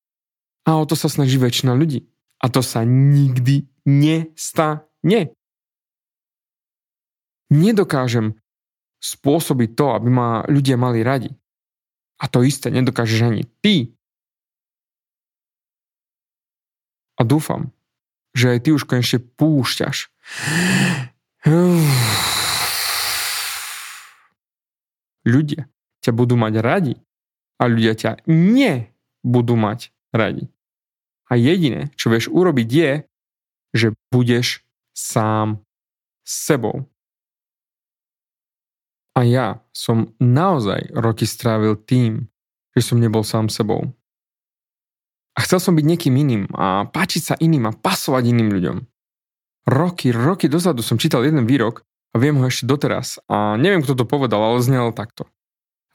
a 0.63 0.79
o 0.79 0.83
to 0.87 0.95
sa 0.95 1.11
snaží 1.11 1.35
väčšina 1.35 1.75
ľudí. 1.75 2.07
A 2.39 2.47
to 2.47 2.63
sa 2.63 2.87
nikdy 2.87 3.67
nestane. 3.83 5.35
Nedokážem 7.51 8.39
spôsobiť 9.03 9.69
to, 9.75 9.85
aby 9.91 10.07
ma 10.07 10.47
ľudia 10.47 10.79
mali 10.79 11.03
radi. 11.03 11.31
A 12.23 12.31
to 12.31 12.47
isté 12.47 12.71
nedokážeš 12.71 13.19
ani 13.27 13.43
ty. 13.59 13.91
A 17.17 17.21
dúfam, 17.21 17.69
že 18.33 18.57
aj 18.57 18.59
ty 18.65 18.69
už 18.73 18.89
konečne 18.89 19.21
púšťaš. 19.21 20.09
Ľudia 25.23 25.69
ťa 26.03 26.11
budú 26.11 26.35
mať 26.35 26.53
radi 26.59 26.95
a 27.61 27.69
ľudia 27.69 27.95
ťa 27.95 28.11
nebudú 28.27 29.55
mať 29.55 29.93
radi. 30.11 30.51
A 31.31 31.39
jediné, 31.39 31.93
čo 31.95 32.11
vieš 32.11 32.27
urobiť 32.27 32.69
je, 32.69 32.91
že 33.73 33.87
budeš 34.11 34.61
sám 34.93 35.63
sebou. 36.27 36.85
A 39.13 39.21
ja 39.25 39.61
som 39.73 40.13
naozaj 40.17 40.89
roky 40.93 41.29
strávil 41.29 41.77
tým, 41.77 42.29
že 42.73 42.81
som 42.81 42.97
nebol 42.97 43.21
sám 43.21 43.49
sebou. 43.49 43.93
A 45.33 45.41
chcel 45.41 45.57
som 45.57 45.73
byť 45.73 45.85
niekým 45.85 46.13
iným 46.13 46.43
a 46.53 46.85
páčiť 46.85 47.21
sa 47.21 47.35
iným 47.37 47.69
a 47.69 47.75
pasovať 47.75 48.29
iným 48.29 48.49
ľuďom. 48.53 48.77
Roky, 49.65 50.13
roky 50.13 50.45
dozadu 50.51 50.85
som 50.85 50.99
čítal 50.99 51.25
jeden 51.25 51.47
výrok 51.49 51.87
a 52.13 52.21
viem 52.21 52.37
ho 52.37 52.45
ešte 52.45 52.69
doteraz 52.69 53.17
a 53.25 53.57
neviem, 53.57 53.81
kto 53.81 53.97
to 53.97 54.05
povedal, 54.05 54.43
ale 54.43 54.61
znel 54.61 54.93
takto. 54.93 55.25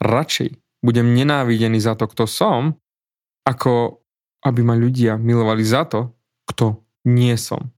Radšej 0.03 0.59
budem 0.83 1.15
nenávidený 1.15 1.79
za 1.79 1.95
to, 1.95 2.09
kto 2.11 2.27
som, 2.27 2.75
ako 3.47 4.03
aby 4.43 4.61
ma 4.63 4.75
ľudia 4.75 5.19
milovali 5.19 5.63
za 5.63 5.83
to, 5.87 6.15
kto 6.47 6.83
nie 7.07 7.35
som. 7.35 7.71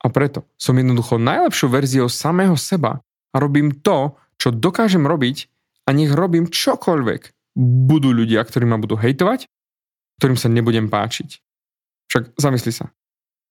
A 0.00 0.08
preto 0.08 0.48
som 0.56 0.74
jednoducho 0.74 1.20
najlepšou 1.20 1.68
verziou 1.70 2.08
samého 2.08 2.56
seba 2.56 3.04
a 3.30 3.36
robím 3.36 3.70
to, 3.84 4.16
čo 4.40 4.48
dokážem 4.50 5.04
robiť 5.04 5.46
a 5.86 5.92
nech 5.92 6.10
robím 6.10 6.48
čokoľvek. 6.48 7.36
Budú 7.60 8.14
ľudia, 8.14 8.40
ktorí 8.40 8.64
ma 8.64 8.80
budú 8.80 8.96
hejtovať, 8.96 9.46
ktorým 10.20 10.36
sa 10.36 10.52
nebudem 10.52 10.92
páčiť. 10.92 11.40
Však 12.12 12.36
zamysli 12.36 12.76
sa. 12.76 12.92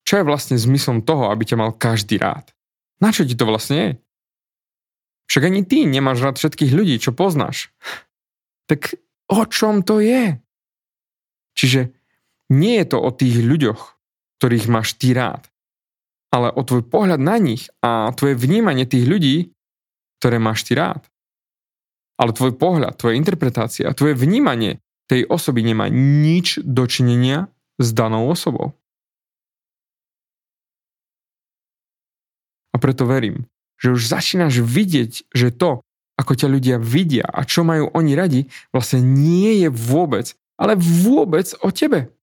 Čo 0.06 0.22
je 0.22 0.28
vlastne 0.30 0.54
zmyslom 0.54 1.02
toho, 1.02 1.34
aby 1.34 1.42
ťa 1.42 1.58
mal 1.58 1.74
každý 1.74 2.22
rád? 2.22 2.54
Na 3.02 3.10
čo 3.10 3.26
ti 3.26 3.34
to 3.34 3.50
vlastne 3.50 3.76
je? 3.76 3.90
Však 5.26 5.50
ani 5.50 5.66
ty 5.66 5.82
nemáš 5.86 6.22
rád 6.22 6.38
všetkých 6.38 6.70
ľudí, 6.70 6.94
čo 7.02 7.10
poznáš. 7.10 7.74
Tak 8.70 8.94
o 9.30 9.42
čom 9.50 9.82
to 9.82 9.98
je? 9.98 10.38
Čiže 11.58 11.90
nie 12.54 12.78
je 12.78 12.86
to 12.86 12.98
o 13.02 13.10
tých 13.10 13.42
ľuďoch, 13.42 13.80
ktorých 14.38 14.66
máš 14.70 14.94
ty 14.94 15.14
rád, 15.14 15.46
ale 16.30 16.54
o 16.54 16.62
tvoj 16.62 16.86
pohľad 16.86 17.18
na 17.18 17.38
nich 17.38 17.70
a 17.82 18.10
tvoje 18.14 18.38
vnímanie 18.38 18.86
tých 18.86 19.06
ľudí 19.06 19.36
ktoré 20.20 20.36
máš 20.36 20.68
ty 20.68 20.76
rád. 20.76 21.00
Ale 22.20 22.36
tvoj 22.36 22.60
pohľad, 22.60 23.00
tvoja 23.00 23.16
interpretácia, 23.16 23.96
tvoje 23.96 24.12
vnímanie 24.12 24.84
tej 25.10 25.26
osoby 25.26 25.66
nemá 25.66 25.90
nič 25.90 26.62
dočinenia 26.62 27.50
s 27.82 27.90
danou 27.90 28.30
osobou. 28.30 28.78
A 32.70 32.78
preto 32.78 33.10
verím, 33.10 33.50
že 33.74 33.90
už 33.90 34.06
začínaš 34.06 34.62
vidieť, 34.62 35.34
že 35.34 35.50
to, 35.50 35.82
ako 36.14 36.38
ťa 36.38 36.46
ľudia 36.46 36.76
vidia 36.78 37.26
a 37.26 37.42
čo 37.42 37.66
majú 37.66 37.90
oni 37.90 38.14
radi, 38.14 38.40
vlastne 38.70 39.02
nie 39.02 39.66
je 39.66 39.68
vôbec, 39.72 40.30
ale 40.54 40.78
vôbec 40.78 41.50
o 41.58 41.74
tebe. 41.74 42.14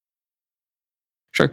Však 1.35 1.51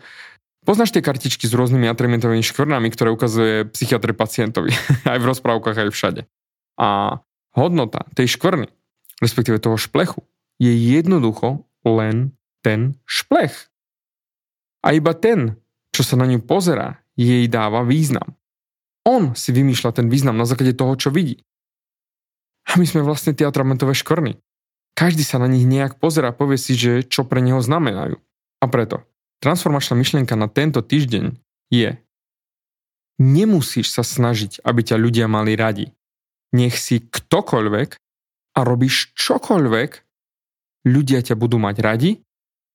poznáš 0.62 0.94
tie 0.94 1.02
kartičky 1.02 1.50
s 1.50 1.56
rôznymi 1.56 1.90
atrimentovými 1.90 2.46
škvrnami, 2.46 2.94
ktoré 2.94 3.10
ukazuje 3.10 3.66
psychiatr 3.74 4.14
pacientovi, 4.14 4.70
aj 5.10 5.18
v 5.18 5.28
rozprávkach, 5.34 5.82
aj 5.82 5.90
všade. 5.90 6.22
A 6.78 7.18
hodnota 7.58 8.06
tej 8.14 8.38
škvrny, 8.38 8.70
respektíve 9.18 9.58
toho 9.58 9.74
šplechu, 9.74 10.22
je 10.58 10.72
jednoducho 10.72 11.66
len 11.84 12.32
ten 12.64 12.96
šplech. 13.04 13.68
A 14.84 14.96
iba 14.96 15.12
ten, 15.16 15.60
čo 15.92 16.04
sa 16.04 16.16
na 16.16 16.28
ňu 16.28 16.44
pozerá, 16.44 17.00
jej 17.16 17.46
dáva 17.46 17.86
význam. 17.86 18.36
On 19.04 19.36
si 19.36 19.52
vymýšľa 19.52 20.00
ten 20.00 20.06
význam 20.08 20.40
na 20.40 20.48
základe 20.48 20.72
toho, 20.72 20.96
čo 20.96 21.12
vidí. 21.12 21.44
A 22.64 22.80
my 22.80 22.88
sme 22.88 23.04
vlastne 23.04 23.36
tie 23.36 23.44
atramentové 23.44 23.92
škvrny. 23.92 24.40
Každý 24.96 25.26
sa 25.26 25.36
na 25.36 25.50
nich 25.50 25.68
nejak 25.68 26.00
pozera 26.00 26.32
a 26.32 26.36
povie 26.36 26.56
si, 26.56 26.72
že 26.72 27.04
čo 27.04 27.28
pre 27.28 27.44
neho 27.44 27.60
znamenajú. 27.60 28.16
A 28.62 28.64
preto, 28.70 29.04
transformačná 29.44 29.98
myšlienka 30.00 30.32
na 30.38 30.48
tento 30.48 30.80
týždeň 30.80 31.36
je 31.68 32.00
Nemusíš 33.14 33.94
sa 33.94 34.02
snažiť, 34.02 34.64
aby 34.66 34.80
ťa 34.82 34.96
ľudia 34.98 35.26
mali 35.30 35.54
radi. 35.54 35.86
Nech 36.50 36.74
si 36.74 36.98
ktokoľvek 36.98 37.88
a 38.58 38.60
robíš 38.66 39.14
čokoľvek, 39.14 39.90
ľudia 40.84 41.24
ťa 41.24 41.34
budú 41.34 41.56
mať 41.56 41.76
radi 41.80 42.10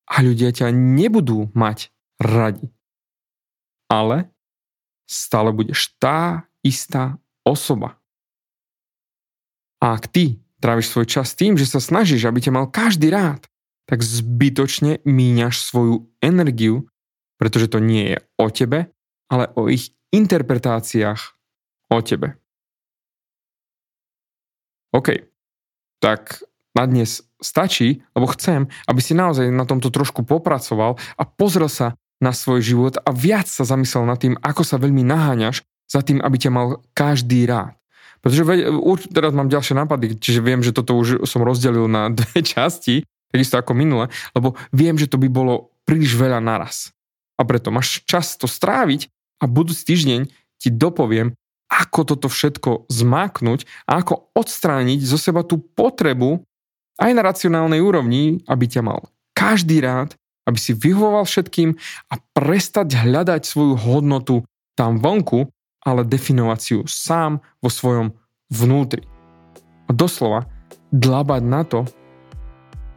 a 0.09 0.25
ľudia 0.25 0.49
ťa 0.49 0.73
nebudú 0.73 1.53
mať 1.53 1.93
radi. 2.17 2.67
Ale 3.89 4.29
stále 5.09 5.49
budeš 5.53 5.93
tá 5.97 6.45
istá 6.61 7.17
osoba. 7.45 7.97
A 9.79 9.95
ak 9.95 10.11
ty 10.11 10.43
tráviš 10.59 10.91
svoj 10.91 11.07
čas 11.07 11.33
tým, 11.33 11.55
že 11.55 11.65
sa 11.65 11.79
snažíš, 11.79 12.27
aby 12.27 12.43
ťa 12.43 12.51
mal 12.51 12.67
každý 12.67 13.09
rád, 13.09 13.47
tak 13.87 14.05
zbytočne 14.05 15.01
míňaš 15.07 15.65
svoju 15.65 16.11
energiu, 16.21 16.85
pretože 17.41 17.71
to 17.71 17.79
nie 17.81 18.13
je 18.13 18.17
o 18.37 18.47
tebe, 18.51 18.91
ale 19.31 19.49
o 19.55 19.65
ich 19.71 19.95
interpretáciách 20.13 21.21
o 21.89 21.97
tebe. 22.05 22.37
OK, 24.93 25.25
tak 26.01 26.41
na 26.77 26.83
dnes 26.85 27.25
stačí, 27.39 28.03
lebo 28.13 28.29
chcem, 28.35 28.67
aby 28.85 28.99
si 28.99 29.15
naozaj 29.15 29.49
na 29.49 29.63
tomto 29.63 29.89
trošku 29.89 30.27
popracoval 30.27 30.99
a 31.17 31.23
pozrel 31.23 31.71
sa 31.71 31.95
na 32.19 32.35
svoj 32.35 32.59
život 32.59 32.99
a 32.99 33.09
viac 33.15 33.47
sa 33.47 33.63
zamyslel 33.63 34.03
nad 34.03 34.19
tým, 34.19 34.35
ako 34.43 34.61
sa 34.67 34.75
veľmi 34.75 35.01
naháňaš 35.07 35.63
za 35.89 36.03
tým, 36.03 36.19
aby 36.19 36.35
ťa 36.35 36.51
mal 36.51 36.83
každý 36.93 37.47
rád. 37.47 37.79
Pretože 38.19 38.43
už 38.75 39.15
teraz 39.15 39.31
mám 39.31 39.47
ďalšie 39.47 39.79
nápady, 39.79 40.19
čiže 40.19 40.43
viem, 40.43 40.59
že 40.59 40.75
toto 40.75 40.99
už 40.99 41.23
som 41.23 41.41
rozdelil 41.41 41.87
na 41.87 42.11
dve 42.17 42.43
časti, 42.43 43.07
takisto 43.31 43.55
ako 43.55 43.71
minule, 43.73 44.11
lebo 44.35 44.59
viem, 44.75 44.99
že 44.99 45.07
to 45.07 45.15
by 45.15 45.31
bolo 45.31 45.71
príliš 45.87 46.19
veľa 46.19 46.43
naraz. 46.43 46.91
A 47.39 47.47
preto 47.47 47.71
máš 47.71 48.03
čas 48.03 48.35
to 48.35 48.51
stráviť 48.51 49.07
a 49.39 49.47
budúci 49.47 49.87
týždeň 49.87 50.27
ti 50.59 50.69
dopoviem, 50.69 51.31
ako 51.71 51.99
toto 52.03 52.27
všetko 52.27 52.91
zmáknuť 52.91 53.63
a 53.87 54.03
ako 54.03 54.33
odstrániť 54.35 54.99
zo 55.05 55.15
seba 55.15 55.47
tú 55.47 55.61
potrebu 55.61 56.43
aj 56.99 57.11
na 57.15 57.23
racionálnej 57.23 57.79
úrovni, 57.79 58.43
aby 58.45 58.67
ťa 58.67 58.83
mal 58.83 59.07
každý 59.31 59.79
rád, 59.79 60.19
aby 60.43 60.59
si 60.59 60.75
vyhovoval 60.75 61.23
všetkým 61.23 61.79
a 62.11 62.15
prestať 62.35 62.99
hľadať 62.99 63.41
svoju 63.47 63.79
hodnotu 63.79 64.43
tam 64.75 64.99
vonku, 64.99 65.47
ale 65.83 66.03
definovať 66.03 66.59
si 66.59 66.69
ju 66.75 66.83
sám 66.83 67.39
vo 67.63 67.71
svojom 67.71 68.11
vnútri. 68.51 69.07
A 69.87 69.95
doslova 69.95 70.49
dlabať 70.91 71.41
na 71.45 71.61
to, 71.63 71.87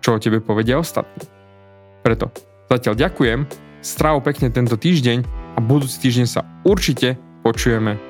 čo 0.03 0.19
o 0.19 0.23
tebe 0.23 0.43
povedia 0.43 0.83
ostatní. 0.83 1.31
Preto 2.03 2.35
zatiaľ 2.67 2.99
ďakujem, 2.99 3.47
stráv 3.85 4.25
pekne 4.27 4.51
tento 4.51 4.75
týždeň 4.75 5.23
a 5.55 5.59
budúci 5.62 6.03
týždeň 6.03 6.27
sa 6.27 6.43
určite 6.67 7.15
počujeme 7.47 8.01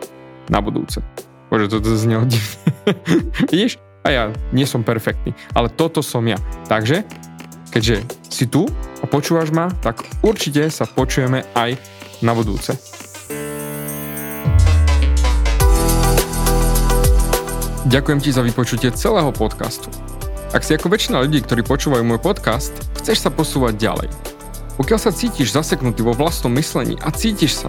na 0.48 0.58
budúce. 0.64 1.04
Bože, 1.52 1.68
toto 1.68 1.92
znelo 1.92 2.24
divne. 2.24 2.56
Vidíš? 3.52 3.91
A 4.02 4.08
ja 4.10 4.24
nie 4.50 4.66
som 4.66 4.82
perfektný, 4.82 5.34
ale 5.54 5.70
toto 5.70 6.02
som 6.02 6.26
ja. 6.26 6.38
Takže, 6.66 7.06
keďže 7.70 8.02
si 8.26 8.50
tu 8.50 8.66
a 8.98 9.04
počúvaš 9.06 9.54
ma, 9.54 9.70
tak 9.82 10.02
určite 10.26 10.66
sa 10.70 10.86
počujeme 10.86 11.46
aj 11.54 11.78
na 12.22 12.34
budúce. 12.34 12.74
Ďakujem 17.82 18.20
ti 18.22 18.30
za 18.30 18.42
vypočutie 18.46 18.90
celého 18.94 19.30
podcastu. 19.34 19.90
Ak 20.54 20.62
si 20.62 20.76
ako 20.76 20.92
väčšina 20.92 21.20
ľudí, 21.24 21.42
ktorí 21.42 21.66
počúvajú 21.66 22.04
môj 22.04 22.20
podcast, 22.22 22.72
chceš 23.00 23.26
sa 23.26 23.30
posúvať 23.32 23.76
ďalej. 23.76 24.08
Pokiaľ 24.80 24.98
sa 25.00 25.12
cítiš 25.12 25.52
zaseknutý 25.52 26.00
vo 26.00 26.16
vlastnom 26.16 26.52
myslení 26.56 26.96
a 27.04 27.12
cítiš 27.12 27.64
sa, 27.64 27.68